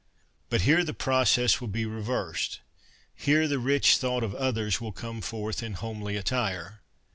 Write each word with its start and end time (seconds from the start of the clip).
But 0.49 0.61
here 0.61 0.83
the 0.83 0.95
process 0.95 1.61
will 1.61 1.67
be 1.67 1.85
reversed. 1.85 2.61
Here 3.13 3.47
the 3.47 3.59
rich 3.59 3.97
thought 3.97 4.23
of 4.23 4.33
others 4.33 4.81
will 4.81 4.91
come 4.91 5.21
forth 5.21 5.61
in 5.61 5.73
homely 5.73 6.17
attire. 6.17 6.81